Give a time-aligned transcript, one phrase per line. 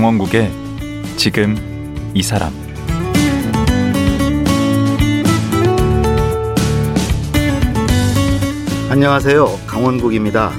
[0.00, 0.50] 강원국의
[1.18, 1.54] 지금
[2.14, 2.54] 이 사람
[8.88, 9.58] 안녕하세요.
[9.66, 10.52] 강원국입니다.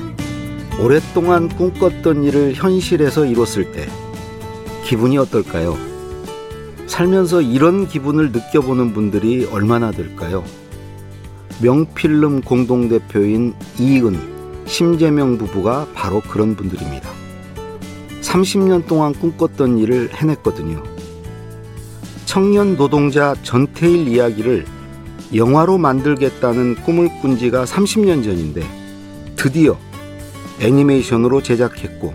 [0.79, 3.87] 오랫동안 꿈꿨던 일을 현실에서 이뤘을 때
[4.85, 5.75] 기분이 어떨까요?
[6.85, 10.43] 살면서 이런 기분을 느껴보는 분들이 얼마나 될까요?
[11.63, 17.20] 명필름 공동대표인 이은, 심재명 부부가 바로 그런 분들입니다.
[18.31, 20.81] 30년 동안 꿈꿨던 일을 해냈거든요.
[22.25, 24.65] 청년 노동자 전태일 이야기를
[25.35, 28.63] 영화로 만들겠다는 꿈을 꾼 지가 30년 전인데
[29.35, 29.77] 드디어
[30.61, 32.13] 애니메이션으로 제작했고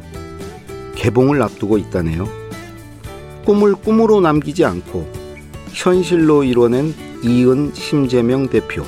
[0.95, 2.27] 개봉을 앞두고 있다네요.
[3.45, 5.07] 꿈을 꿈으로 남기지 않고
[5.73, 8.85] 현실로 이뤄낸 이은 심재명 대표.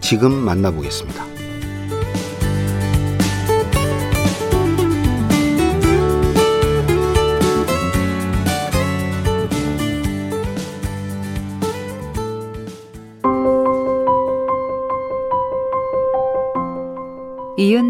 [0.00, 1.31] 지금 만나보겠습니다.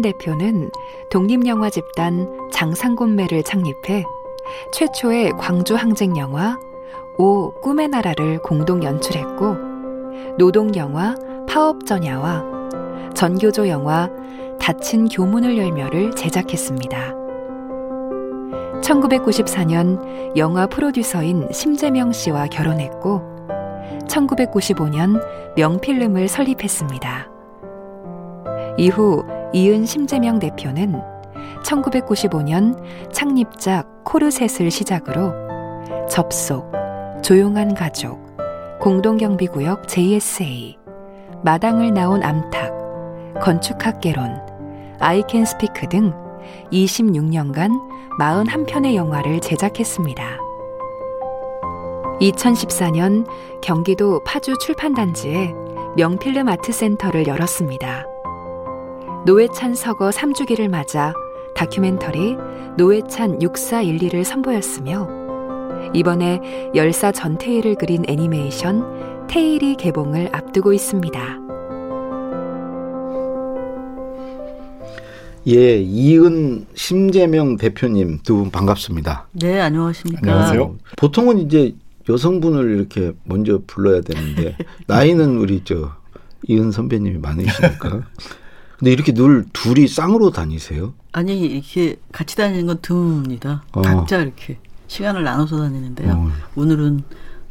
[0.03, 0.69] 대표는
[1.09, 4.03] 독립영화 집단 장상곤매를 창립해
[4.71, 6.59] 최초의 광주 항쟁 영화
[7.17, 9.55] 오 꿈의 나라를 공동 연출했고
[10.37, 11.15] 노동 영화
[11.49, 12.43] 파업전야와
[13.15, 14.09] 전교조 영화
[14.59, 17.15] 닫힌 교문을 열며를 제작했습니다.
[18.81, 23.21] 1994년 영화 프로듀서인 심재명 씨와 결혼했고
[24.07, 25.21] 1995년
[25.55, 27.29] 명필름을 설립했습니다.
[28.77, 29.23] 이후
[29.53, 30.99] 이은 심재명 대표는
[31.63, 32.75] 1995년
[33.11, 35.31] 창립작 코르셋을 시작으로
[36.09, 36.71] 접속,
[37.21, 38.19] 조용한 가족,
[38.81, 40.77] 공동경비구역 JSA,
[41.43, 44.41] 마당을 나온 암탉, 건축학개론,
[44.99, 46.13] 아이캔 스피크 등
[46.71, 47.71] 26년간
[48.19, 50.23] 41편의 영화를 제작했습니다.
[52.19, 53.27] 2014년
[53.61, 55.53] 경기도 파주 출판단지에
[55.95, 58.12] 명필름 아트센터를 열었습니다.
[59.25, 61.13] 노회찬 서거 3주기를 맞아
[61.55, 62.35] 다큐멘터리
[62.77, 65.07] 노회찬 6412를 선보였으며
[65.93, 71.39] 이번에 열사 전태일을 그린 애니메이션 테일이 개봉을 앞두고 있습니다.
[75.45, 79.27] 예, 이은 심재명 대표님 두 분 반갑습니다.
[79.33, 80.19] 네, 안녕하십니까.
[80.21, 80.75] 안녕하세요.
[80.97, 81.75] 보통은 이제
[82.09, 84.57] 여성분을 이렇게 먼저 불러야 되는데
[84.87, 85.91] 나이는 우리 저
[86.47, 88.01] 이은 선배님이 많으시니까.
[88.83, 90.93] 근데 이렇게 늘 둘이 쌍으로 다니세요?
[91.13, 93.61] 아니 이렇게 같이 다니는 건 드뭅니다.
[93.71, 93.81] 어.
[93.81, 94.57] 각자 이렇게
[94.87, 96.11] 시간을 나눠서 다니는데요.
[96.11, 96.31] 어.
[96.57, 97.03] 오늘은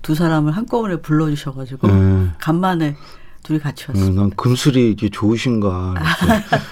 [0.02, 2.32] 두 사람을 한꺼번에 불러주셔가지고 음.
[2.38, 2.96] 간만에
[3.44, 4.20] 둘이 같이 음, 왔습니다.
[4.20, 5.94] 난 금술이 이게 좋으신가.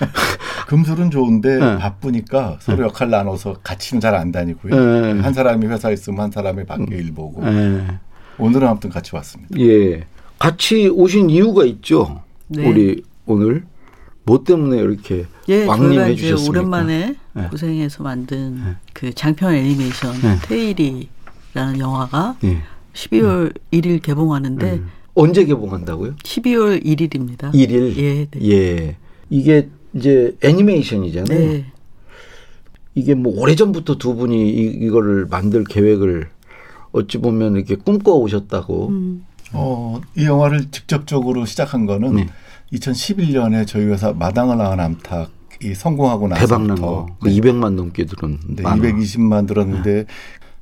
[0.69, 1.79] 금술은 좋은데 네.
[1.79, 4.75] 바쁘니까 서로 역할 나눠서 같이는 잘 안 다니고요.
[4.75, 5.21] 네.
[5.23, 7.43] 한 사람이 회사에 있으면 한 사람이 밖에 일 보고.
[7.47, 7.99] 예.
[8.37, 9.59] 오늘은 아무튼 같이 왔습니다.
[9.59, 10.05] 예.
[10.39, 12.21] 같이 오신 이유가 있죠.
[12.49, 12.69] 네.
[12.69, 13.65] 우리 오늘
[14.31, 16.61] 뭐 때문에 이렇게 예, 왕림해 주셨습니까?
[16.61, 17.49] 오랜만에 네.
[17.51, 18.77] 고생해서 만든 네.
[18.93, 20.39] 그 장편 애니메이션 네.
[20.43, 22.63] 테일이라는 영화가 예.
[22.93, 24.89] 12월 1일 개봉하는데 음.
[25.15, 26.15] 언제 개봉한다고요?
[26.23, 27.53] 12월 1일입니다.
[27.53, 27.97] 1일.
[27.97, 28.51] 예, 네.
[28.51, 28.97] 예.
[29.31, 31.37] 이게 이제 애니메이션이잖아요.
[31.37, 31.67] 네.
[32.95, 36.29] 이게 뭐 오래전부터 두 분이 이, 이거를 만들 계획을
[36.93, 38.89] 어찌 보면 이렇게 꿈꿔 오셨다고.
[38.91, 42.29] 음, 어, 이 영화를 직접적으로 시작한 거는 네.
[42.73, 45.31] 2011년에 저희 회사 마당을 낳은 암탉
[45.63, 47.17] 이 성공하고 대박 난 나서부터 거.
[47.21, 48.83] 그 200만 넘게 들은 네, 만화.
[48.83, 50.07] 220만 들었는데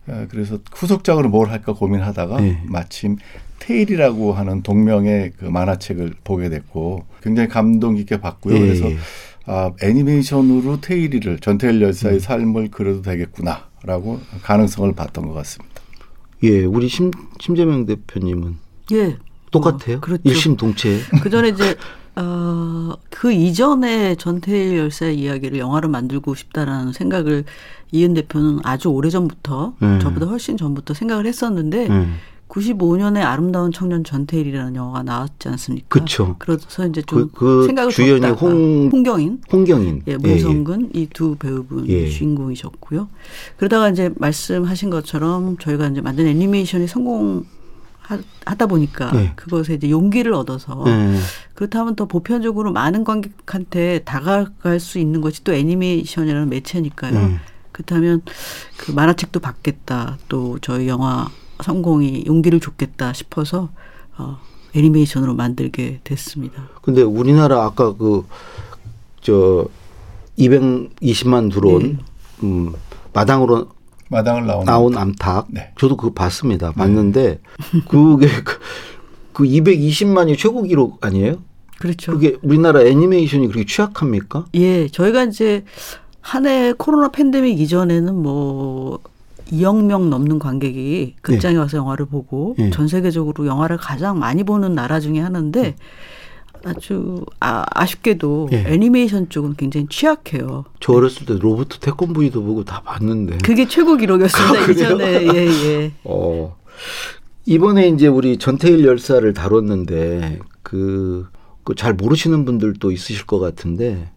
[0.08, 2.62] 어, 그래서 후속작으로 뭘 할까 고민하다가 네.
[2.66, 3.16] 마침
[3.60, 8.56] 테일이라고 하는 동명의 그 만화책을 보게 됐고 굉장히 감동 깊게 봤고요.
[8.56, 8.96] 예, 그래서 예.
[9.46, 12.20] 아, 애니메이션으로 테일이를 전태일 열사의 음.
[12.20, 15.74] 삶을 그려도 되겠구나라고 가능성을 봤던 것 같습니다.
[16.42, 17.10] 예, 우리 심,
[17.40, 18.56] 심재명 대표님은
[18.92, 19.16] 예.
[19.50, 19.96] 똑같아요.
[19.96, 20.22] 어, 그렇죠.
[20.24, 21.00] 일심동체.
[21.22, 21.76] 그 전에 이제
[22.20, 27.44] 어, 그 이전에 전태일 열사의 이야기를 영화로 만들고 싶다라는 생각을
[27.92, 30.00] 이은 대표는 아주 오래 전부터 음.
[30.00, 32.16] 저보다 훨씬 전부터 생각을 했었는데 음.
[32.48, 35.86] 95년에 아름다운 청년 전태일이라는 영화가 나왔지 않습니까?
[35.88, 36.34] 그쵸.
[36.38, 40.02] 그래서 이제 그, 좀그 생각을 주연이 줬다가 홍, 홍경인 홍경인.
[40.06, 42.08] 예, 문성근 이두 배우분이 예.
[42.08, 43.08] 주인공이셨고요.
[43.58, 47.44] 그러다가 이제 말씀하신 것처럼 저희가 이제 만든 애니메이션이 성공
[48.44, 49.32] 하다 보니까 네.
[49.36, 51.16] 그것에 이제 용기를 얻어서 예.
[51.54, 57.18] 그렇다면 더 보편적으로 많은 관객한테 다가갈 수 있는 것이 또 애니메이션이라는 매체니까요.
[57.18, 57.38] 음.
[57.72, 58.22] 그렇다면
[58.76, 60.18] 그 만화책도 받겠다.
[60.28, 61.28] 또 저희 영화
[61.62, 63.70] 성공이 용기를 줬겠다 싶어서
[64.16, 64.38] 어,
[64.74, 66.68] 애니메이션으로 만들게 됐습니다.
[66.82, 68.24] 근데 우리나라 아까 그
[69.28, 69.66] 저
[70.38, 71.98] 220만 들어온 네.
[72.44, 72.72] 음,
[73.12, 73.68] 마당으로
[74.08, 75.46] 마당을 나오는 나온 암탉.
[75.50, 75.72] 네.
[75.78, 76.72] 저도 그거 봤습니다.
[76.72, 77.40] 봤는데
[77.88, 78.58] 그게 그,
[79.32, 81.36] 그 220만이 최고 기록 아니에요?
[81.78, 82.12] 그렇죠.
[82.12, 84.46] 그게 우리나라 애니메이션이 그렇게 취약합니까?
[84.54, 85.64] 예, 저희가 이제
[86.20, 88.98] 한 해 코로나 팬데믹 이전에는 뭐
[89.52, 92.68] 2억 명 넘는 관객이 극장에 와서 영화를 보고 예.
[92.70, 95.76] 전 세계적으로 영화를 가장 많이 보는 나라 중에 하나인데
[96.64, 98.64] 아주 아, 아쉽게도 예.
[98.66, 100.64] 애니메이션 쪽은 굉장히 취약해요.
[100.80, 103.38] 저 어렸을 때 로버트 태권브이도 보고 다 봤는데.
[103.44, 104.60] 그게 최고 기록이었습니다.
[104.60, 104.70] 아?
[104.70, 105.92] 이전에 예, 예.
[106.04, 106.56] 어.
[107.46, 110.38] 이번에 이제 우리 전태일 열사를 다뤘는데
[111.64, 114.10] 그잘 모르시는 분들도 있으실 것 같은데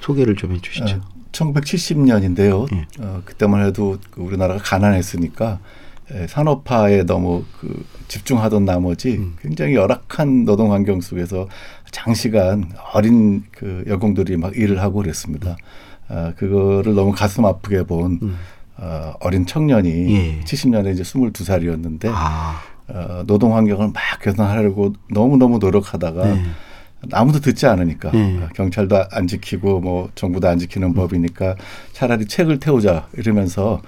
[0.00, 1.00] 소개를 좀 해주시죠.
[1.32, 2.66] 1970년인데요.
[2.74, 2.86] 예.
[3.00, 5.58] 어, 그때만 해도 그 우리나라가 가난했으니까 에,
[6.28, 9.36] 산업화에 너무 그 집중하던 나머지 음.
[9.40, 11.48] 굉장히 열악한 노동 환경 속에서
[11.90, 15.56] 장시간 어린 그 여공들이 막 일을 하고 그랬습니다.
[16.08, 18.36] 아, 그거를 너무 가슴 아프게 본 음.
[18.76, 20.40] 어, 어린 청년이 예.
[20.44, 26.42] 70년에 이제 22살이었는데 아, 어, 노동 환경을 막 개선하려고 너무 너무 노력하다가 네.
[27.12, 28.38] 아무도 듣지 않으니까 네.
[28.38, 31.56] 어, 경찰도 안 지키고 뭐 정부도 안 지키는 법이니까
[31.92, 33.80] 차라리 책을 태우자 이러면서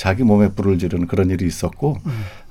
[0.00, 1.98] 자기 몸에 불을 지르는 그런 일이 있었고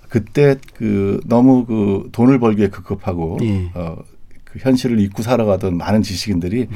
[0.07, 3.71] 그때 그 너무 그 돈을 벌기에 급급하고 예.
[3.73, 3.97] 어,
[4.43, 6.67] 그 현실을 잊고 살아가던 많은 지식인들이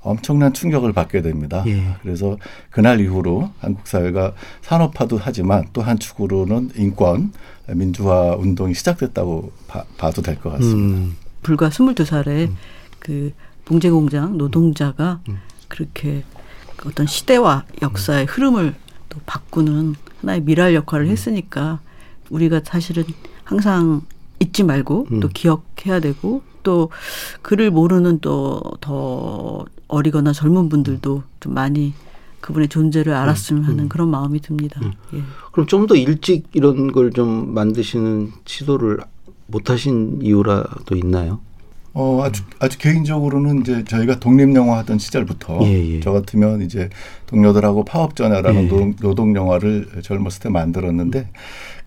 [0.00, 1.62] 엄청난 충격을 받게 됩니다.
[1.66, 1.82] 예.
[2.00, 2.38] 그래서
[2.70, 4.32] 그날 이후로 한국 사회가
[4.62, 7.32] 산업화도 하지만 또 한 축으로는 인권
[7.68, 10.78] 민주화 운동이 시작됐다고 봐, 봐도 될 것 같습니다.
[10.98, 12.50] 음, 불과 22살에
[13.00, 13.32] 그
[13.66, 15.20] 봉제 공장 노동자가
[15.68, 16.24] 그렇게
[16.76, 18.74] 그 어떤 시대와 역사의 흐름을
[19.10, 21.80] 또 바꾸는 하나의 미랄 역할을 했으니까
[22.30, 23.04] 우리가 사실은
[23.44, 24.02] 항상
[24.40, 26.90] 잊지 말고 또 기억해야 되고 또
[27.42, 31.92] 그를 모르는 또 더 어리거나 젊은 분들도 좀 많이
[32.40, 34.80] 그분의 존재를 알았으면 하는 그런 마음이 듭니다.
[35.14, 35.22] 예.
[35.52, 38.98] 그럼 좀 더 일찍 이런 걸 좀 만드시는 시도를
[39.46, 41.40] 못 하신 이유라도 있나요?
[41.94, 46.00] 어, 아주, 아주 개인적으로는 이제 저희가 독립영화 하던 시절부터 예, 예.
[46.00, 46.88] 저 같으면 이제
[47.26, 48.68] 동료들하고 파업전야라는 예.
[48.68, 51.28] 노동, 노동영화를 젊었을 때 만들었는데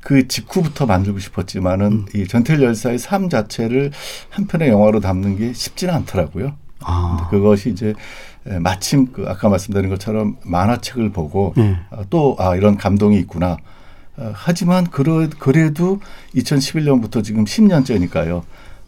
[0.02, 2.06] 그 직후부터 만들고 싶었지만은 음.
[2.14, 3.92] 이 전태일 열사의 삶 자체를
[4.30, 6.54] 한 편의 영화로 담는 게 쉽지는 않더라고요.
[6.82, 7.96] 아, 그것이 이제
[8.46, 11.80] 에, 마침 그 아까 말씀드린 것처럼 만화책을 보고 예.
[12.12, 13.58] 또아 이런 감동이 있구나.
[14.18, 16.00] 어, 하지만 그러, 그래도
[16.36, 18.44] 2011년부터 지금 10년째니까요.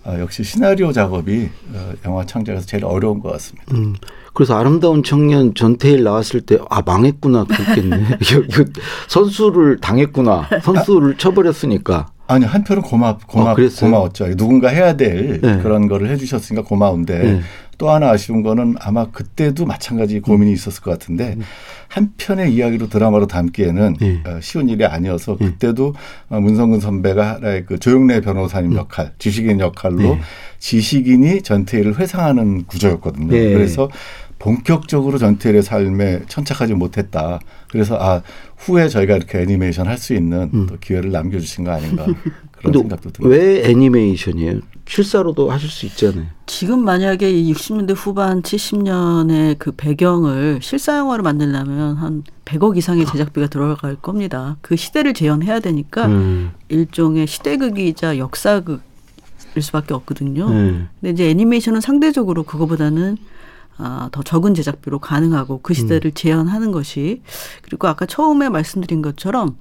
[0.07, 3.75] 아, 역시 시나리오 작업이 어, 영화 창작에서 제일 어려운 것 같습니다.
[3.75, 3.93] 음.
[4.33, 8.17] 그래서 아름다운 청년 전태일 나왔을 때 아 망했구나 그랬겠네.
[9.09, 10.47] 선수를 당했구나.
[10.63, 12.07] 선수를 쳐버렸으니까.
[12.27, 13.55] 아니 한편은 고마 고마 어?
[13.79, 14.35] 고마웠죠.
[14.35, 15.57] 누군가 해야 될 네.
[15.61, 17.41] 그런 거를 해주셨으니까 고마운데 네.
[17.77, 21.37] 또 하나 아쉬운 거는 아마 그때도 마찬가지 고민이 있었을 것 같은데
[21.87, 24.23] 한 편의 이야기로 드라마로 담기에는 네.
[24.25, 25.47] 어, 쉬운 일이 아니어서 네.
[25.47, 25.93] 그때도
[26.29, 30.21] 어, 문성근 선배가 하나의 그 조영래 변호사님 역할, 지식인 역할로 네.
[30.59, 33.27] 지식인이 전태일을 회상하는 구조였거든요.
[33.27, 33.53] 네.
[33.53, 33.89] 그래서
[34.39, 37.39] 본격적으로 전태일의 삶에 천착하지 못했다.
[37.69, 38.21] 그래서 아
[38.57, 40.67] 후에 저희가 이렇게 애니메이션 할 수 있는 음.
[40.67, 42.05] 또 기회를 남겨주신 거 아닌가
[42.57, 43.27] 그런 생각도 듭니다.
[43.35, 44.59] 왜 애니메이션이에요?
[44.87, 46.27] 실사로도 하실 수 있잖아요.
[46.45, 53.47] 지금 만약에 이 60년대 후반 70년의 그 배경을 실사 영화로 만들려면 한 100억 이상의 제작비가
[53.47, 54.57] 들어갈 겁니다.
[54.61, 56.51] 그 시대를 재현해야 되니까 음.
[56.69, 58.79] 일종의 시대극이자 역사극일
[59.61, 60.49] 수밖에 없거든요.
[60.49, 60.85] 네.
[61.01, 63.17] 근데 이제 애니메이션은 상대적으로 그거보다는
[63.77, 67.21] 아, 더 적은 제작비로 가능하고 그 시대를 재현하는 것이
[67.61, 69.55] 그리고 아까 처음에 말씀드린 것처럼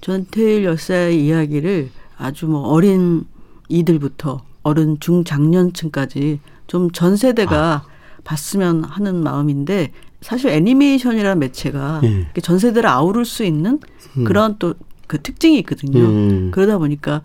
[0.00, 3.24] 전태일 열사의 이야기를 아주 뭐 어린
[3.68, 7.84] 이들부터 어른 중장년층까지 좀 전 세대가
[8.24, 12.40] 봤으면 하는 마음인데 사실 애니메이션이라는 매체가 예.
[12.42, 13.80] 전 세대를 아우를 수 있는
[14.16, 14.24] 음.
[14.24, 14.74] 그런 또
[15.10, 16.04] 그 특징이 있거든요.
[16.04, 16.50] 음.
[16.52, 17.22] 그러다 보니까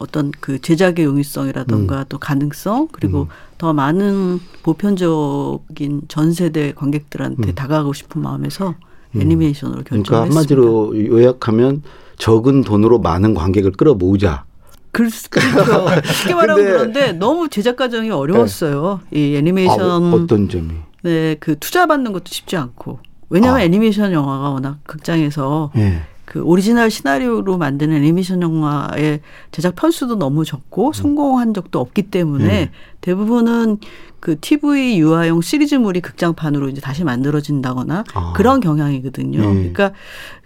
[0.00, 8.22] 어떤 그 제작의 용이성이라던가 또 가능성 그리고 더 많은 보편적인 전 세대 관객들한테 다가가고 싶은
[8.22, 8.74] 마음에서
[9.14, 10.34] 애니메이션으로 그러니까 결정했습니다.
[10.34, 11.82] 한마디로 요약하면
[12.16, 14.44] 적은 돈으로 많은 관객을 끌어모으자.
[14.92, 15.86] 그, 그렇죠.
[16.04, 19.00] 쉽게 말하면 그런데 너무 제작 과정이 어려웠어요.
[19.10, 20.68] 이 아, 애니메이션 어떤 점이?
[21.02, 23.64] 네, 그 투자 받는 것도 쉽지 않고 왜냐하면 아.
[23.64, 26.02] 애니메이션 영화가 워낙 극장에서 예.
[26.32, 29.20] 그 오리지널 시나리오로 만드는 애니메이션 영화의
[29.50, 30.92] 제작 편수도 너무 적고 음.
[30.94, 32.70] 성공한 적도 없기 때문에 네.
[33.02, 33.76] 대부분은
[34.18, 38.32] 그 TV 유아용 시리즈물이 극장판으로 이제 다시 만들어진다거나 아.
[38.34, 39.40] 그런 경향이거든요.
[39.40, 39.54] 네.
[39.54, 39.92] 그러니까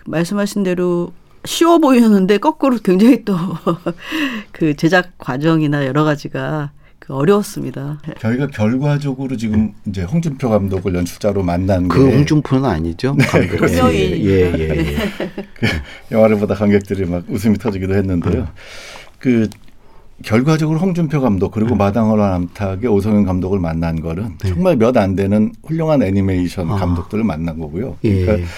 [0.07, 1.13] 말씀하신 대로
[1.45, 3.37] 쉬워 보이는데 거꾸로 굉장히 또
[4.51, 8.01] 그 제작 과정이나 여러 가지가 그 어려웠습니다.
[8.21, 13.17] 저희가 결과적으로 지금 이제 홍준표 감독을 연출자로 만난 그게 홍준표는 아니죠?
[13.29, 13.49] 감독.
[13.57, 13.95] 그렇습니다.
[13.95, 14.97] 예, 예, 예, 예.
[15.55, 15.67] 그
[16.11, 18.49] 영화를 보다 관객들이 막 웃음이 터지기도 했는데요.
[19.19, 19.49] 그
[20.25, 26.03] 결과적으로 홍준표 감독 그리고 마당어라 남탁의 오성현 감독을 만난 거는 정말 몇 안 되는 훌륭한
[26.03, 26.77] 애니메이션 아.
[26.77, 27.97] 감독들을 만난 거고요.
[28.05, 28.25] 예.
[28.25, 28.49] 그러니까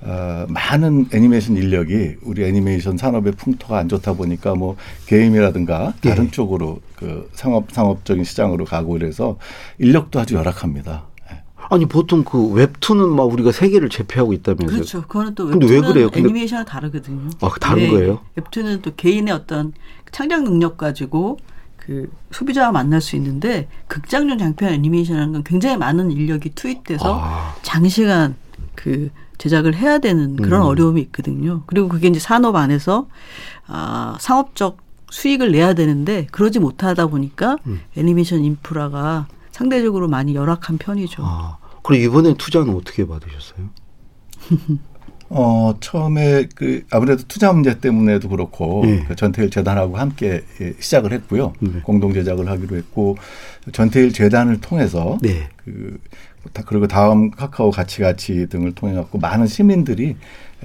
[0.00, 6.30] 어, 많은 애니메이션 인력이 우리 애니메이션 산업의 풍토가 안 좋다 보니까 뭐 게임이라든가 다른 예.
[6.30, 9.38] 쪽으로 그 상업 상업적인 시장으로 가고 이래서
[9.78, 11.04] 인력도 아주 열악합니다.
[11.70, 11.74] 예.
[11.74, 14.76] 아니 보통 그 웹툰은 막 우리가 세계를 제패하고 있다면서요?
[14.76, 15.02] 그렇죠.
[15.02, 16.10] 그거는 또 근데 왜 웹툰은 그래요?
[16.14, 17.30] 애니메이션은 다르거든요.
[17.40, 18.20] 아, 다른 거예요?
[18.36, 19.72] 웹툰은 또 개인의 어떤
[20.12, 21.38] 창작 능력 가지고
[21.76, 27.54] 그 소비자와 만날 수 있는데 극장용 장편 애니메이션이라는 건 굉장히 많은 인력이 투입돼서 아.
[27.62, 28.36] 장시간
[28.74, 30.66] 그 제작을 해야 되는 그런 음.
[30.66, 31.62] 어려움이 있거든요.
[31.66, 33.08] 그리고 그게 이제 산업 안에서
[33.66, 34.78] 아, 상업적
[35.10, 37.80] 수익을 내야 되는데 그러지 못하다 보니까 음.
[37.96, 39.26] 애니메이션 인프라가
[39.58, 41.22] 상대적으로 많이 열악한 편이죠.
[41.24, 43.70] 아, 그리고 이번에 투자는 어떻게 받으셨어요?
[45.30, 49.04] 어, 처음에 그 아무래도 투자 문제 때문에도 그렇고 예.
[49.06, 51.52] 그 전태일 재단하고 함께 예, 시작을 했고요.
[51.60, 51.80] 네.
[51.84, 53.16] 공동 제작을 하기로 했고
[53.72, 55.48] 전태일 재단을 통해서 네.
[55.56, 56.00] 그
[56.52, 60.16] 다- 그리고 다음 카카오 가치 가치 등을 통해 갖고 많은 시민들이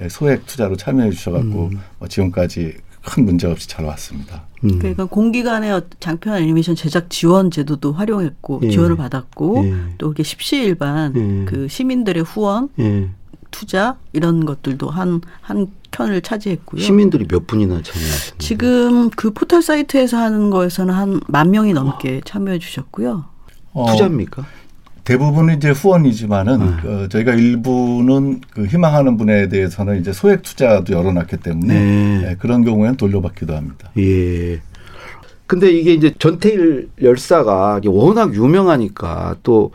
[0.02, 1.70] 예, 소액 투자로 참여해 주셔 갖고
[2.00, 4.42] 뭐 지금까지 큰 문제 없이 잘 왔습니다.
[4.64, 4.78] 음.
[4.78, 8.70] 그러니까 공기간의 어- 장편 애니메이션 제작 지원 제도도 활용했고 예.
[8.70, 9.74] 지원을 받았고 예.
[9.98, 11.44] 또 이게 십시일반 예.
[11.46, 13.08] 그 시민들의 후원 예.
[13.50, 16.80] 투자 이런 것들도 한한 편을 차지했고요.
[16.82, 18.38] 시민들이 몇 분이나 참여하셨나요?
[18.38, 23.24] 지금 그 포털 사이트에서 하는 거에서는 한 만 명이 넘게 참여해 주셨고요.
[23.72, 24.44] 어, 투자입니까?
[25.10, 26.88] 대부분은 이제 후원이지만은 네.
[26.88, 32.28] 어, 저희가 일부는 그 희망하는 분에 대해서는 이제 소액 투자도 열어놨기 때문에 네.
[32.30, 33.90] 예, 그런 경우에는 돌려받기도 합니다.
[33.98, 34.60] 예.
[35.48, 39.72] 근데 이게 이제 전태일 열사가 워낙 유명하니까 또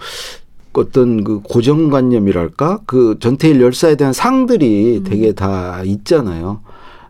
[0.71, 6.61] 어떤 그 고정관념이랄까 그 전태일 열사에 대한 상들이 되게 다 있잖아요.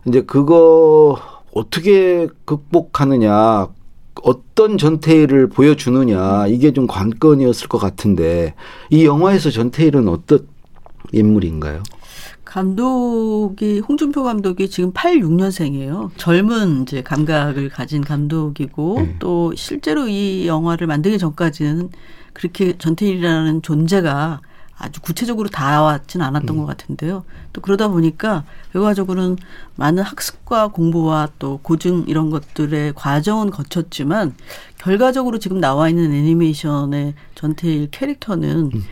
[0.04, 1.16] 이제 그거
[1.54, 3.68] 어떻게 극복하느냐,
[4.22, 8.54] 어떤 전태일을 보여주느냐 이게 좀 관건이었을 것 같은데
[8.90, 10.46] 이 영화에서 전태일은 어떤
[11.12, 11.82] 인물인가요?
[12.44, 16.10] 감독이 홍준표 감독이 지금 86년생이에요.
[16.16, 19.16] 젊은 이제 감각을 가진 감독이고 네.
[19.18, 21.90] 또 실제로 이 영화를 만들기 전까지는
[22.32, 24.40] 그렇게 전태일이라는 존재가
[24.78, 27.24] 아주 구체적으로 다왔진 않았던 것 같은데요.
[27.52, 29.38] 또 그러다 보니까 결과적으로는
[29.76, 34.34] 많은 학습과 공부와 또 고증 이런 것들의 과정은 거쳤지만
[34.78, 38.84] 결과적으로 지금 나와 있는 애니메이션의 전태일 캐릭터는 음,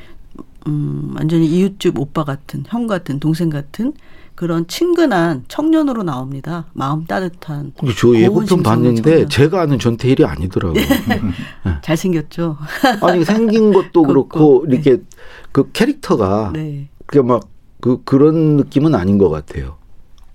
[1.14, 3.92] 완전히 이웃집 오빠 같은, 형 같은, 동생 같은
[4.34, 6.66] 그런 친근한 청년으로 나옵니다.
[6.72, 7.72] 마음 따뜻한.
[7.96, 9.28] 저 예고편 봤는데 청년.
[9.28, 10.82] 제가 아는 전태일이 아니더라고요.
[11.82, 12.56] 잘생겼죠?
[13.00, 14.74] 아니 생긴 것도 그렇고 걷고, 네.
[14.74, 15.02] 이렇게
[15.52, 16.88] 그 캐릭터가 네.
[17.06, 17.54] 그게 막
[17.84, 19.76] 그 그런 느낌은 아닌 것 같아요.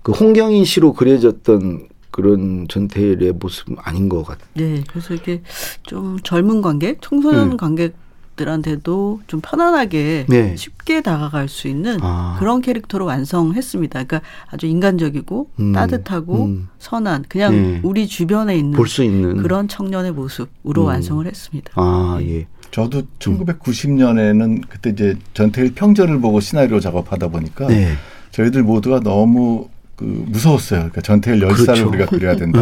[0.02, 4.46] 그 홍경인 씨로 그려졌던 그런 전태일의 모습은 아닌 것 같아요.
[4.54, 4.84] 네.
[4.88, 5.42] 그래서 이게
[5.82, 7.56] 좀 젊은 관객, 청소년 음.
[7.56, 7.96] 관객
[8.44, 10.56] 들한테도 좀 편안하게 네.
[10.56, 12.36] 쉽게 다가갈 수 있는 아.
[12.38, 14.04] 그런 캐릭터로 완성했습니다.
[14.04, 15.72] 그러니까 아주 인간적이고 음.
[15.72, 16.68] 따뜻하고 음.
[16.78, 17.80] 선한 그냥 네.
[17.82, 20.86] 우리 주변에 있는 볼 수 있는 그런 청년의 모습으로 음.
[20.86, 21.72] 완성을 했습니다.
[21.76, 22.46] 아 예.
[22.70, 27.92] 저도 1990년에는 그때 이제 전태일 평전을 보고 시나리오 작업하다 보니까 네.
[28.30, 30.78] 저희들 모두가 너무 그 무서웠어요.
[30.80, 31.88] 그러니까 전태일 열사를 그렇죠.
[31.88, 32.60] 우리가 그려야 된다.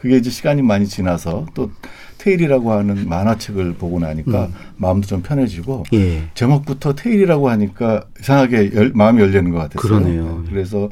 [0.00, 0.02] 음.
[0.02, 1.70] 그게 이제 시간이 많이 지나서 또
[2.18, 4.52] 테일이라고 하는 만화책을 보고 나니까 음.
[4.76, 6.22] 마음도 좀 편해지고 예.
[6.34, 9.80] 제목부터 테일이라고 하니까 이상하게 열, 마음이 열리는 것 같았어요.
[9.80, 10.44] 그러네요.
[10.48, 10.88] 그래서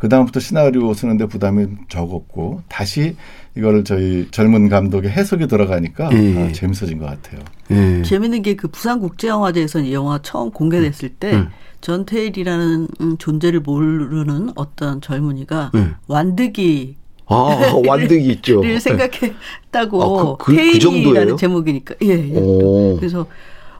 [0.00, 3.16] 그 다음부터 시나리오 쓰는데 부담이 적었고 다시
[3.56, 6.48] 이거를 저희 젊은 감독의 해석이 들어가니까 예.
[6.48, 7.40] 아, 재밌어진 것 같아요.
[7.70, 8.02] 예.
[8.02, 11.48] 재밌는 게 그 부산 국제영화제에서 이 영화 처음 공개됐을 때 음.
[11.82, 15.94] 전태일이라는 음, 존재를 모르는 어떤 젊은이가 음.
[16.08, 16.94] 완득이를
[17.28, 17.34] 아
[17.86, 18.62] 완득이 있죠.
[18.78, 21.36] 생각했다고 아, 그- 그- 그 테일이라는 정도예요?
[21.36, 22.36] 제목이니까 예, 예.
[22.38, 22.96] 오.
[22.98, 23.26] 그래서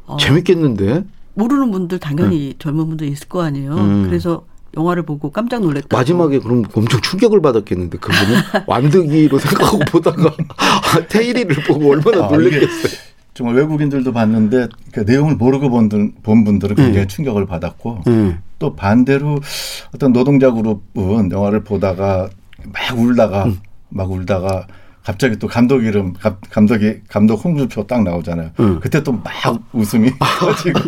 [0.07, 3.73] 어, 재밌겠는데 모르는 분들 당연히 젊은 분들 있을 거 아니에요.
[3.75, 4.05] 음.
[4.09, 4.45] 그래서
[4.77, 5.97] 영화를 보고 깜짝 놀랐다.
[5.97, 12.93] 마지막에 그럼 엄청 충격을 받았겠는데 그분은 완득이로 생각하고 보다가 아, 테일이를 보고 얼마나 아, 놀랬겠어요.
[13.35, 17.09] 정말 외국인들도 봤는데 그 내용을 모르고 본, 분- 본 분들은 굉장히 음.
[17.09, 18.39] 충격을 받았고 음.
[18.59, 19.41] 또 반대로
[19.95, 22.31] 어떤 노동자 그룹은 영화를 보다가
[22.65, 23.61] 막 울다가 음.
[23.89, 24.67] 막 울다가
[25.05, 28.51] 갑자기 또 감독 이름 감, 감독이 감독 홍준표 딱 나오잖아요.
[28.59, 28.81] 음.
[28.81, 29.23] 그때 또 막
[29.73, 30.11] 웃음이
[30.41, 30.81] 터지고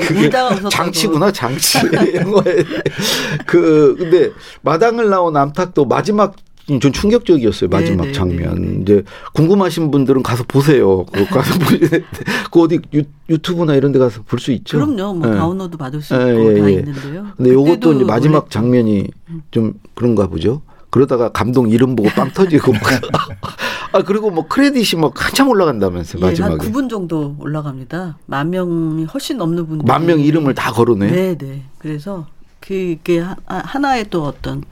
[0.00, 0.30] 그게.
[0.70, 1.78] 장치구나 장치
[3.46, 4.30] 그 근데
[4.62, 6.34] 마당을 나온 암탉도 마지막
[6.66, 8.54] 좀 충격적이었어요 마지막 네, 네, 장면.
[8.60, 8.78] 네, 네.
[8.82, 9.02] 이제
[9.34, 11.04] 궁금하신 분들은 가서 보세요.
[11.06, 12.02] 그 가서 보시는데
[12.50, 14.78] 그 어디 유, 유튜브나 이런 데 가서 볼 수 있죠.
[14.78, 15.14] 그럼요.
[15.14, 15.36] 뭐 예.
[15.36, 16.72] 다운로드 받을 수 예, 있고 예, 다 예.
[16.74, 17.26] 있는데요.
[17.36, 18.50] 근데 요것도 이제 마지막 원래 음.
[18.50, 19.08] 장면이
[19.52, 20.62] 좀 그런가 보죠.
[20.90, 22.72] 그러다가 감독 이름 보고 빵 터지고.
[23.92, 26.68] 아, 그리고 뭐 크레딧이 뭐 한참 올라간다면서요, 예, 한 마지막에.
[26.68, 28.18] 9분 정도 올라갑니다.
[28.26, 29.84] 만 명이 훨씬 넘는 분들.
[29.86, 31.10] 만명 이름을 다 거르네.
[31.10, 31.62] 네, 네.
[31.78, 32.26] 그래서
[32.60, 34.62] 그게 하- 하나의 또 어떤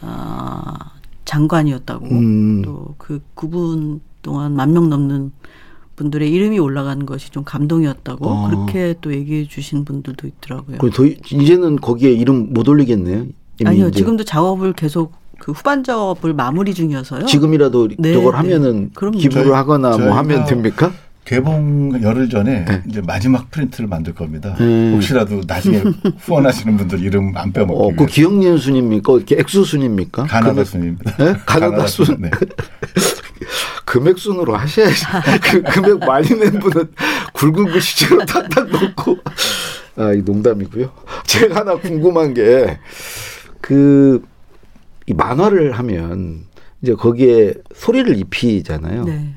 [0.00, 0.92] 아,
[1.24, 2.62] 장관이었다고 음.
[2.62, 5.32] 또그 9분 동안 만 명 넘는
[5.96, 8.48] 분들의 이름이 올라가는 것이 좀 감동이었다고 어.
[8.48, 10.78] 그렇게 또 얘기해 주신 분들도 있더라고요.
[10.78, 13.26] 그럼 더 이제는 거기에 이름 못 올리겠네요.
[13.64, 17.26] 아니요, 이제 지금도 작업을 계속 그 후반 작업을 마무리 중이어서요.
[17.26, 18.36] 지금이라도 네, 저걸 네.
[18.38, 19.18] 하면은 그럼요.
[19.18, 20.90] 기부를 저희- 하거나 뭐 하면 됩니까?
[21.24, 22.82] 개봉 열흘 전에 네.
[22.86, 24.54] 이제 마지막 프린트를 만들 겁니다.
[24.60, 24.92] 음.
[24.94, 25.82] 혹시라도 나중에
[26.20, 28.06] 후원하시는 분들 이름 안 빼먹기 어, 그.
[28.06, 29.14] 기억년 순입니까?
[29.14, 30.24] 이렇게 액수 순입니까?
[30.24, 31.14] 가나다 금액- 순입니다.
[31.20, 31.36] 예?
[31.46, 32.16] 가나다 순.
[32.20, 32.30] 네.
[33.86, 35.04] 금액 순으로 하셔야지.
[35.42, 36.92] 그 금액 많이 낸 분은
[37.32, 39.18] 굵은 글씨로 탁탁 놓고.
[39.96, 40.90] 아, 이 농담이고요.
[41.26, 42.78] 제가 하나 궁금한 게,
[43.60, 44.22] 그,
[45.06, 46.46] 이 만화를 하면,
[46.82, 49.04] 이제 거기에 소리를 입히잖아요.
[49.04, 49.34] 네.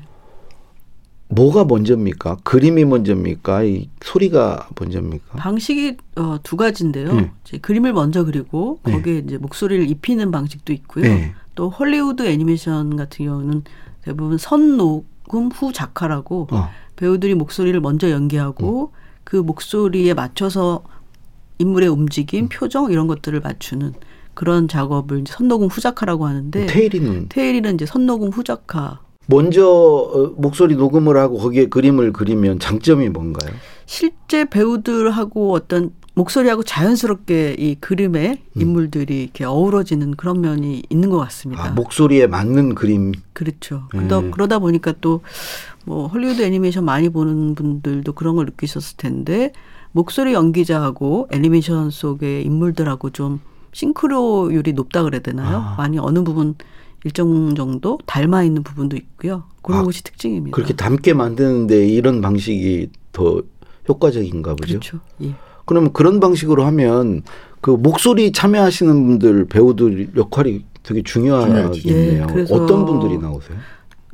[1.28, 2.38] 뭐가 먼저입니까?
[2.42, 3.62] 그림이 먼저입니까?
[3.64, 5.36] 이 소리가 먼저입니까?
[5.36, 7.12] 방식이 어, 두 가지인데요.
[7.12, 7.30] 네.
[7.44, 8.92] 이제 그림을 먼저 그리고 네.
[8.92, 11.04] 거기에 이제 목소리를 입히는 방식도 있고요.
[11.04, 11.34] 네.
[11.54, 13.62] 또 헐리우드 애니메이션 같은 경우는
[14.02, 16.70] 대부분 선 녹음 후 작화라고 어.
[16.96, 18.92] 배우들이 목소리를 먼저 연기하고
[19.24, 20.82] 그 목소리에 맞춰서
[21.58, 23.92] 인물의 움직임, 표정 이런 것들을 맞추는
[24.34, 29.00] 그런 작업을 선녹음 후작화라고 하는데 테일이는 테일이는 이제 선녹음 후작화.
[29.30, 33.52] 먼저 어, 목소리 녹음을 하고 거기에 그림을 그리면 장점이 뭔가요?
[33.86, 41.62] 실제 배우들하고 어떤 목소리하고 자연스럽게 이 그림에 인물들이 이렇게 어우러지는 그런 면이 있는 것 같습니다.
[41.64, 41.68] 음.
[41.68, 43.12] 아, 목소리에 맞는 그림.
[43.34, 43.82] 그렇죠.
[43.92, 44.00] 네.
[44.00, 45.20] 그러다, 그러다 보니까 또
[45.88, 49.52] 뭐 헐리우드 애니메이션 많이 보는 분들도 그런 걸 느끼셨을 텐데
[49.92, 53.40] 목소리 연기자하고 애니메이션 속의 인물들하고 좀
[53.72, 55.56] 싱크로율이 높다 그래야 되나요?
[55.56, 55.74] 아.
[55.78, 56.56] 많이 어느 부분
[57.04, 59.44] 일정 정도 닮아 있는 부분도 있고요.
[59.62, 60.54] 그런 아, 것이 특징입니다.
[60.54, 63.42] 그렇게 닮게 만드는데 이런 방식이 더
[63.88, 64.80] 효과적인가 보죠.
[64.80, 65.00] 그렇죠.
[65.22, 65.34] 예.
[65.64, 67.22] 그러면 그런 방식으로 하면
[67.60, 71.72] 그 목소리 참여하시는 분들 배우들 역할이 되게 중요하겠네요.
[71.86, 73.58] 예, 그래서 어떤 분들이 나오세요?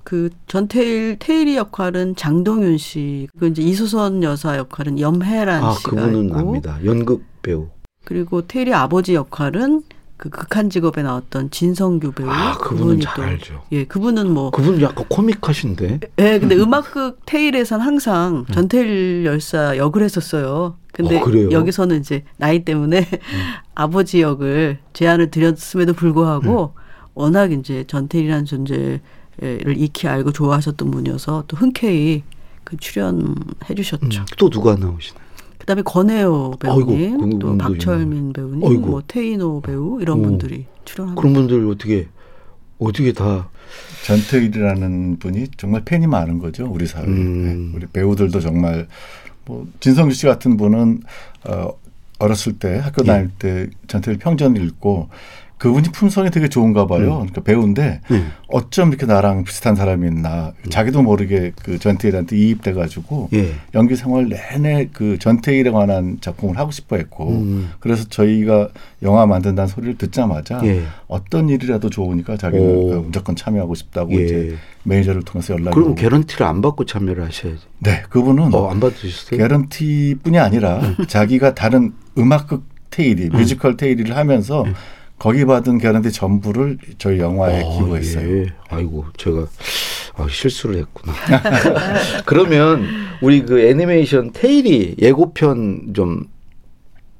[0.02, 6.26] 그 전태일 테일이 역할은 장동윤 씨, 그 이제 이수선 여사 역할은 염혜란 아, 씨가 그분은
[6.26, 6.78] 있고, 압니다.
[6.84, 7.68] 연극 배우.
[8.04, 9.82] 그리고 테일이 아버지 역할은
[10.16, 12.28] 그 극한 직업에 나왔던 진성규 배우.
[12.30, 13.62] 아, 그분은 잘 또- 알죠.
[13.72, 16.00] 예, 그분은 뭐, 그분 약간 코믹하신데.
[16.18, 20.76] 예, 근데 음악극 테일에선 항상 전태일 열사 역을 했었어요.
[20.92, 21.50] 근데 어?
[21.50, 23.08] 여기서는 이제 나이 때문에
[23.74, 26.74] 아버지 역을 제안을 드렸음에도 불구하고
[27.14, 29.00] 워낙 이제 전태일이라는 존재를
[29.76, 32.22] 익히 알고 좋아하셨던 분이어서 또 흔쾌히
[32.62, 34.20] 그 출연해 주셨죠.
[34.20, 35.23] 음, 또 누가 나오시나요?
[35.64, 38.86] 그다음에 권혜호 아이고, 배우님, 그분도 또 박철민 배우님, 아이고.
[38.86, 40.22] 뭐 태인호 배우 이런 오.
[40.22, 41.20] 분들이 출연합니다.
[41.20, 42.06] 그런 분들 어떻게
[42.78, 43.48] 어떻게 다
[44.04, 47.70] 전태일이라는 분이 정말 팬이 많은 거죠 우리 사회에 음.
[47.72, 48.86] 네, 우리 배우들도 정말
[49.46, 51.02] 뭐 진성규 씨 같은 분은
[51.48, 51.70] 어,
[52.18, 53.06] 어렸을 때 학교 예.
[53.06, 55.08] 다닐 때 전태일 평전을 읽고
[55.58, 57.04] 그분이 품성이 되게 좋은가 봐요.
[57.04, 57.26] 음.
[57.26, 58.24] 그러니까 배우인데 네.
[58.48, 63.54] 어쩜 이렇게 나랑 비슷한 사람이 있나 자기도 모르게 그 전태일한테 이입돼 가지고 예.
[63.74, 67.70] 연기 생활 내내 그 전태일에 관한 작품을 하고 싶어 했고 음.
[67.78, 68.68] 그래서 저희가
[69.02, 70.82] 영화 만든다는 소리를 듣자마자 예.
[71.06, 72.88] 어떤 일이라도 좋으니까 자기는 오.
[72.88, 74.24] 그 무조건 참여하고 싶다고 예.
[74.24, 77.60] 이제 매니저를 통해서 연락이 그럼 개런티를 안 받고 참여를 하셔야지.
[77.78, 79.38] 네 그분은 어, 안 받으셨어요?
[79.38, 84.64] 개런티뿐이 아니라 자기가 다른 음악극 테일이 뮤지컬 테일을 하면서
[85.18, 88.36] 거기 받은 개런티 전부를 저희 영화에 어, 기부했어요.
[88.38, 88.46] 예.
[88.68, 89.46] 아이고 제가
[90.16, 91.12] 아, 실수를 했구나.
[92.26, 92.84] 그러면
[93.22, 96.26] 우리 그 애니메이션 테일이 예고편 좀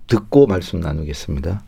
[0.07, 1.62] 듣고 말씀 나누겠습니다.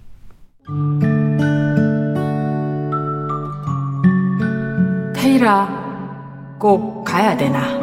[5.15, 7.79] 테일아, 꼭 가야 되나?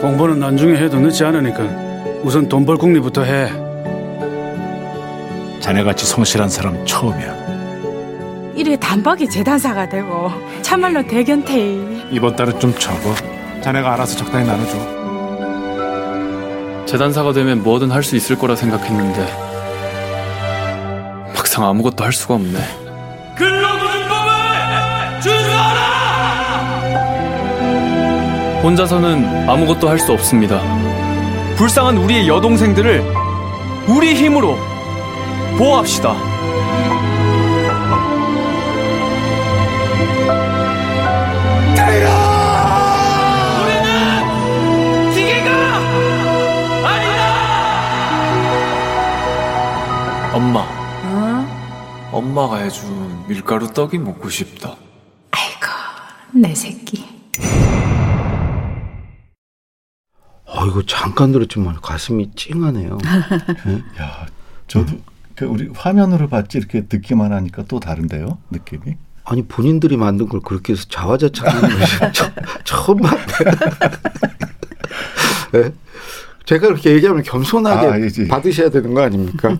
[0.00, 1.64] 공부는 나중에 해도 늦지 않으니까
[2.22, 3.48] 우선 돈 벌 궁리부터 해.
[5.66, 8.54] 자네같이 성실한 사람 처음이야.
[8.54, 10.30] 이래 단박에 재단사가 되고
[10.62, 12.06] 참말로 대견 테일.
[12.12, 13.12] 이번 달은 좀 적어.
[13.62, 14.78] 자네가 알아서 적당히 나눠줘.
[16.86, 19.26] 재단사가 되면 뭐든 할 수 있을 거라 생각했는데
[21.34, 22.60] 막상 아무것도 할 수가 없네.
[28.62, 30.60] 혼자서는 아무것도 할 수 없습니다.
[31.56, 33.02] 불쌍한 우리의 여동생들을
[33.88, 34.58] 우리 힘으로
[35.56, 36.14] 보호합시다.
[50.34, 50.60] 엄마.
[51.04, 52.10] 어?
[52.12, 54.76] 엄마가 해준 밀가루 떡이 먹고 싶다.
[55.30, 55.66] 아이고,
[56.34, 57.06] 내 새끼.
[60.46, 62.98] 아이고 잠깐 들었지만 가슴이 찡하네요.
[63.66, 63.82] 네?
[64.02, 64.26] 야,
[64.68, 65.02] 저도 음.
[65.44, 68.96] 우리 화면으로 봤지 이렇게 듣기만 하니까 또 다른데요, 느낌이.
[69.24, 71.96] 아니 본인들이 만든 걸 그렇게 해서 자화자찬하는 것이
[72.64, 73.22] 처음 봤네.
[75.52, 75.72] 네?
[76.44, 79.58] 제가 그렇게 얘기하면 겸손하게 아, 받으셔야 되는 거 아닙니까?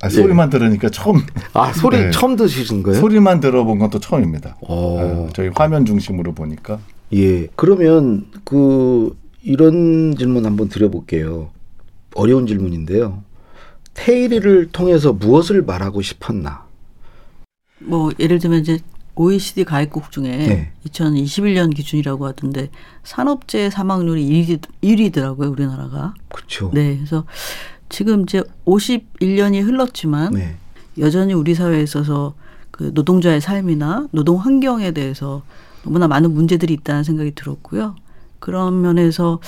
[0.00, 0.50] 아, 소리만 예.
[0.58, 1.20] 들으니까 처음.
[1.52, 2.10] 아 소리 네.
[2.12, 3.00] 처음 드시는 거예요?
[3.00, 4.56] 소리만 들어본 건 또 처음입니다.
[4.68, 6.78] 아, 저희 화면 중심으로 보니까.
[7.14, 7.48] 예.
[7.56, 11.48] 그러면 그 이런 질문 한번 드려볼게요.
[12.14, 13.22] 어려운 질문인데요.
[13.98, 16.64] 테일리를 통해서 무엇을 말하고 싶었나?
[17.80, 18.78] 뭐 예를 들면 이제
[19.16, 20.72] OECD 가입국 중에 네.
[20.86, 22.70] 2021년 기준이라고 하던데
[23.02, 26.14] 산업재해 사망률이 1위, 더라고요 우리나라가.
[26.28, 26.70] 그렇죠.
[26.72, 27.24] 네, 그래서
[27.88, 30.56] 지금 이제 51년이 흘렀지만 네.
[30.98, 32.34] 여전히 우리 사회에 있어서
[32.70, 35.42] 그 노동자의 삶이나 노동 환경에 대해서
[35.82, 37.96] 너무나 많은 문제들이 있다는 생각이 들었고요.
[38.38, 39.40] 그런 면에서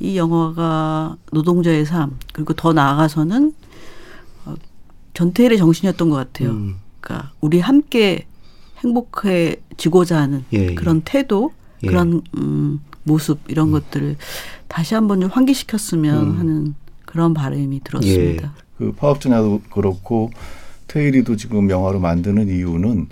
[0.00, 3.52] 이 영화가 노동자의 삶 그리고 더 나아가서는 어,
[5.14, 6.50] 전태일의 정신이었던 것 같아요.
[6.50, 6.76] 음.
[7.00, 8.26] 그러니까 우리 함께
[8.78, 10.74] 행복해지고자 하는 예, 예.
[10.74, 11.86] 그런 태도, 예.
[11.86, 13.72] 그런 음, 모습 이런 음.
[13.72, 14.16] 것들을
[14.68, 16.38] 다시 한번 좀 환기시켰으면 음.
[16.38, 18.54] 하는 그런 바람이 들었습니다.
[18.56, 18.62] 예.
[18.78, 20.30] 그 파업전야도 그렇고
[20.88, 23.08] 테일이도 지금 영화로 만드는 이유는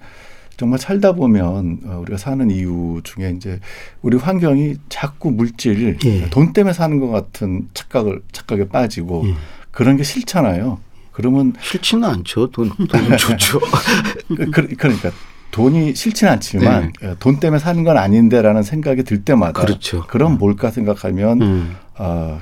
[0.57, 3.61] 정말 살다 보면 어, 우리가 사는 이유 중에 이제
[4.03, 6.29] 우리 환경이 자꾸 물질 예.
[6.31, 9.35] 돈 때문에 사는 것 같은 착각을 착각에 빠지고 예.
[9.71, 10.79] 그런 게 싫잖아요.
[11.21, 12.51] 그러면 싫지는 않죠.
[12.51, 13.61] 돈, 돈 좋죠.
[14.29, 15.11] 그, 그러니까
[15.51, 17.11] 돈이 싫지는 않지만 네.
[17.11, 20.07] 예, 돈 때문에 사는 건 아닌데라는 생각이 들 때마다 그렇죠.
[20.07, 21.77] 그럼 뭘까 생각하면 음.
[21.99, 22.41] 어,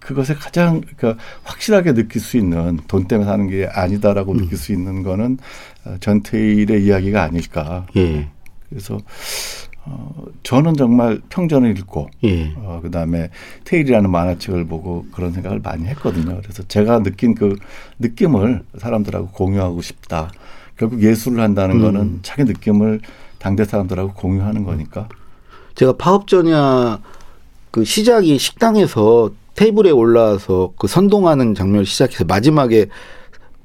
[0.00, 4.38] 그것에 가장 그러니까 확실하게 느낄 수 있는 돈 때문에 사는 게 아니다라고 음.
[4.38, 5.38] 느낄 수 있는 거는
[5.84, 7.86] 어, 전태일의 이야기가 아닐까.
[7.96, 8.28] 예.
[8.68, 8.98] 그래서
[9.90, 12.52] 어, 저는 정말 평전을 읽고 예.
[12.56, 13.30] 어, 그다음에
[13.64, 16.38] 테일이라는 만화책을 보고 그런 생각을 많이 했거든요.
[16.42, 17.56] 그래서 제가 느낀 그
[17.98, 20.30] 느낌을 사람들하고 공유하고 싶다.
[20.76, 21.82] 결국 예술을 한다는 음.
[21.82, 23.00] 거는 자기 느낌을
[23.38, 25.08] 당대 사람들하고 공유하는 거니까.
[25.74, 27.00] 제가 파업전야
[27.70, 32.86] 그 시작이 식당에서 테이블에 올라와서 그 선동하는 장면을 시작해서 마지막에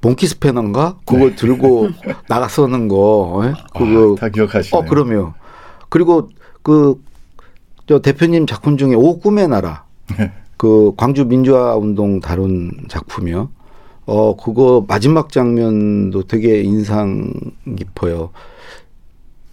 [0.01, 1.35] 몽키 스패너인가 그거 네.
[1.35, 1.89] 들고
[2.27, 3.49] 나갔었는 거 예?
[3.49, 4.81] 아, 그거 아, 다 기억하시네요.
[4.81, 5.33] 어 그럼요.
[5.93, 6.29] 그리고
[6.63, 7.13] 그
[7.85, 9.85] 저 대표님 작품 중에 오 꿈의 나라
[10.17, 10.31] 네.
[10.57, 13.49] 그 광주 민주화 운동 다룬 작품이요.
[14.05, 17.33] 어, 그거 마지막 장면도 되게 인상
[17.77, 18.31] 깊어요.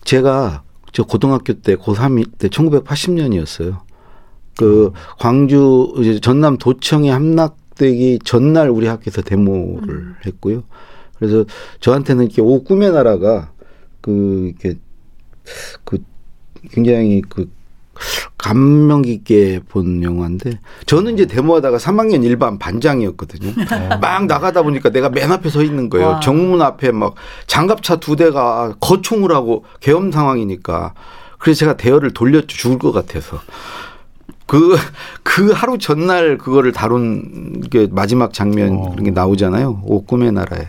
[0.05, 3.79] 제가 저 고등학교 때 고3이 때 1980년이었어요.
[4.57, 10.15] 그 광주 이제 전남 도청에 함락되기 전날 우리 학교에서 데모를 음.
[10.27, 10.63] 했고요.
[11.19, 11.45] 그래서
[11.81, 13.51] 저한테는 이렇게 오 꿈의 나라가
[14.01, 14.79] 그 이렇게
[15.85, 15.99] 그
[16.71, 17.51] 굉장히 그
[18.39, 23.51] 감명 깊게 본 영화인데 저는 이제 데모하다가 3학년 일반 반장이었거든요.
[23.51, 23.99] 어.
[24.01, 26.07] 막 나가다 보니까 내가 맨 앞에 서 있는 거예요.
[26.07, 26.21] 와.
[26.21, 27.15] 정문 앞에 막
[27.47, 30.95] 장갑차 두 대가 거총을 하고 계엄 상황이니까
[31.39, 32.57] 그래서 제가 대열을 돌렸죠.
[32.57, 33.39] 죽을 것 같아서.
[34.47, 34.77] 그,
[35.23, 38.91] 그 하루 전날 그거를 다룬 게 마지막 장면 어.
[38.91, 39.83] 그런 게 나오잖아요.
[39.85, 40.69] 옥꿈의 나라에.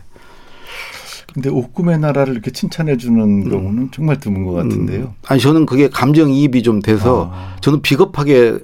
[1.34, 3.50] 근데 옥꿈의 나라를 이렇게 칭찬해 주는 음.
[3.50, 5.04] 경우는 정말 드문 것 같은데요.
[5.04, 5.14] 음.
[5.28, 7.56] 아니 저는 그게 감정 이입이 좀 돼서 아.
[7.62, 8.58] 저는 비겁하게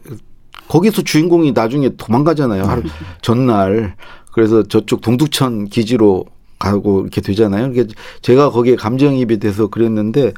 [0.68, 2.64] 거기서 주인공이 나중에 도망가잖아요.
[2.66, 2.88] 하루 음.
[3.22, 3.96] 전날.
[4.34, 6.26] 그래서 저쪽 동두천 기지로
[6.60, 7.70] 가고 이렇게 되잖아요.
[7.70, 7.88] 그게
[8.22, 10.34] 제가 거기에 감정이입이 돼서 그랬는데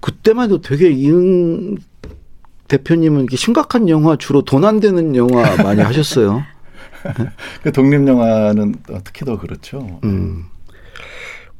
[0.00, 1.76] 그때만 해도 되게 이응
[2.68, 6.42] 대표님은 이렇게 심각한 영화 주로 돈 안 되는 영화 많이 하셨어요.
[7.62, 10.00] 그 독립 영화는 특히 더 그렇죠.
[10.04, 10.44] 음.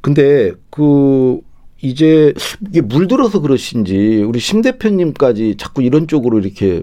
[0.01, 1.41] 근데 그
[1.83, 2.35] 이제
[2.69, 6.83] 이게 물들어서 그러신지 우리 심 대표님까지 자꾸 이런 쪽으로 이렇게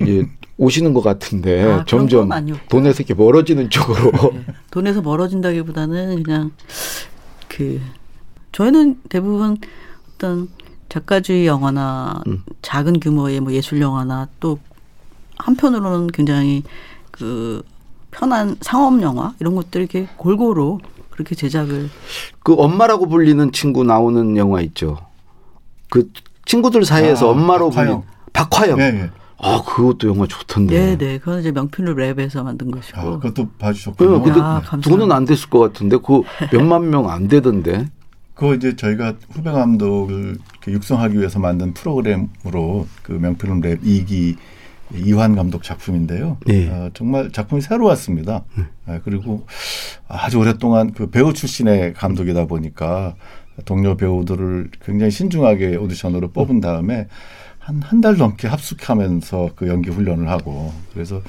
[0.00, 0.26] 이제
[0.58, 2.30] 오시는 것 같은데 아, 점점
[2.70, 4.46] 돈에서 이렇게 멀어지는 쪽으로 네.
[4.70, 6.50] 돈에서 멀어진다기보다는 그냥
[7.46, 7.78] 그
[8.52, 9.58] 저희는 대부분
[10.14, 10.48] 어떤
[10.88, 12.42] 작가주의 영화나 음.
[12.62, 14.58] 작은 규모의 뭐 예술 영화나 또
[15.36, 16.62] 한편으로는 굉장히
[17.10, 17.62] 그
[18.10, 20.78] 편한 상업 영화 이런 것들 이렇게 골고루
[21.16, 21.88] 그렇게 제작을
[22.44, 24.98] 그 엄마라고 불리는 친구 나오는 영화 있죠.
[25.90, 26.10] 그
[26.44, 28.02] 친구들 사이에서 아, 엄마로 불리는
[28.32, 28.78] 박화영.
[28.78, 29.10] 예, 예.
[29.38, 30.78] 아, 그것도 영화 좋던데.
[30.78, 31.18] 네, 네.
[31.18, 33.00] 그건 이제 명필로 랩에서 만든 것이고.
[33.00, 34.24] 아, 그것도 봐주셨군요.
[34.24, 37.86] 네, 아, 두고는 안 됐을 것 같은데, 그 몇만 명 안 되던데.
[38.34, 40.36] 그거 이제 저희가 후배 감독을
[40.68, 44.36] 육성하기 위해서 만든 프로그램으로 그 명필로 랩 2기
[44.94, 46.38] 이환 감독 작품인데요.
[46.46, 46.68] 네.
[46.68, 48.44] 어, 정말 작품이 새로웠습니다.
[48.86, 49.46] 네, 그리고
[50.08, 53.14] 아주 오랫동안 그 배우 출신의 감독이다 보니까
[53.64, 57.08] 동료 배우들을 굉장히 신중하게 오디션으로 뽑은 다음에
[57.58, 61.20] 한 한 달 넘게 합숙하면서 그 연기 훈련을 하고 그래서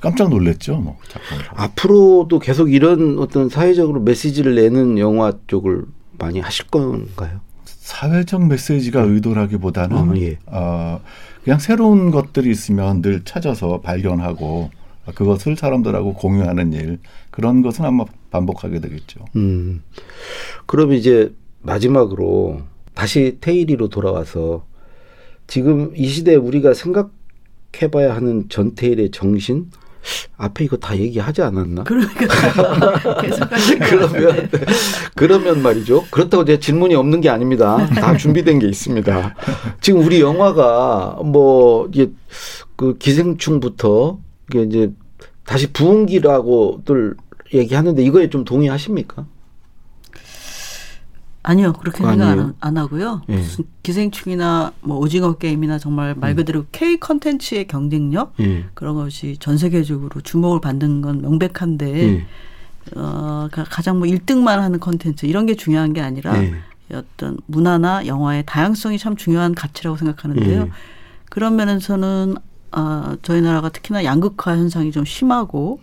[0.00, 0.76] 깜짝 놀랐죠.
[0.78, 1.44] 뭐 작품을.
[1.54, 5.84] 앞으로도 계속 이런 어떤 사회적으로 메시지를 내는 영화 쪽을
[6.18, 7.40] 많이 하실 건가요?
[7.64, 10.38] 사회적 메시지가 의도라기보다는 어, 예.
[10.46, 11.00] 어,
[11.44, 14.70] 그냥 새로운 것들이 있으면 늘 찾아서 발견하고
[15.14, 16.98] 그것을 사람들하고 공유하는 일
[17.30, 19.24] 그런 것은 아마 반복하게 되겠죠.
[19.36, 19.82] 음.
[20.66, 22.62] 그럼 이제 마지막으로
[22.94, 24.64] 다시 테일리로 돌아와서
[25.46, 29.70] 지금 이 시대에 우리가 생각해봐야 하는 전테일의 정신
[30.36, 31.84] 앞에 이거 다 얘기하지 않았나?
[31.84, 32.26] 그러니까
[33.88, 34.50] 그러면
[35.14, 36.04] 그러면 말이죠.
[36.10, 37.86] 그렇다고 제 질문이 없는 게 아닙니다.
[37.94, 39.34] 다 준비된 게 있습니다.
[39.80, 42.10] 지금 우리 영화가 뭐 이게
[42.76, 44.18] 그 기생충부터
[44.50, 44.90] 이게 이제
[45.44, 47.14] 다시 부흥기라고들
[47.52, 49.26] 얘기하는데 이거에 좀 동의하십니까?
[51.46, 52.28] 아니요 그렇게 그거 생각?
[52.28, 53.20] 안, 안 하고요.
[53.28, 53.36] 예.
[53.36, 58.64] 무슨 기생충이나 뭐 오징어 게임이나 정말 말 그대로 K 컨텐츠의 경쟁력 예.
[58.74, 62.26] 그런 것이 전 세계적으로 주목을 받는 건 명백한데 예.
[62.96, 66.54] 어, 가- 가장 뭐 1등만 하는 컨텐츠 이런 게 중요한 게 아니라 예.
[66.92, 70.62] 어떤 문화나 영화의 다양성이 참 중요한 가치라고 생각하는데요.
[70.62, 70.70] 예.
[71.30, 72.36] 그런 면에서는
[72.70, 75.80] 아, 저희 나라가 특히나 양극화 현상이 좀 심하고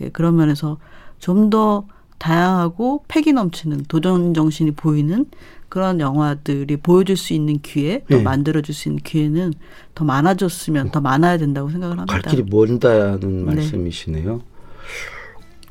[0.00, 0.78] 예, 그런 면에서
[1.20, 1.84] 좀더
[2.18, 5.26] 다양하고 패기 넘치는 도전 정신이 보이는
[5.68, 8.22] 그런 영화들이 보여줄 수 있는 기회, 또 예.
[8.22, 9.52] 만들어줄 수 있는 기회는
[9.94, 12.12] 더 많아졌으면 더 많아야 된다고 생각을 합니다.
[12.12, 13.54] 갈 길이 멀다는 네.
[13.54, 14.40] 말씀이시네요.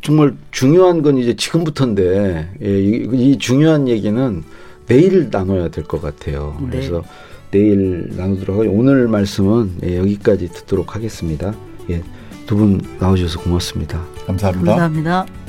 [0.01, 4.43] 정말 중요한 건 이제 지금부터인데 예, 이, 이 중요한 얘기는
[4.87, 6.57] 내일 나눠야 될 것 같아요.
[6.63, 6.67] 네.
[6.71, 7.03] 그래서
[7.51, 11.53] 내일 나누도록 하고 오늘 말씀은 예, 여기까지 듣도록 하겠습니다.
[11.89, 12.03] 예,
[12.45, 14.03] 두 분 나오셔서 고맙습니다.
[14.27, 14.71] 감사합니다.
[14.71, 15.42] 감사합니다.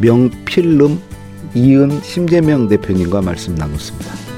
[0.00, 1.00] 명필름
[1.54, 4.29] 이은 심재명 대표님과 말씀 나눴습니다.